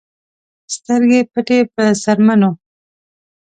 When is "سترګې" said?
0.75-1.21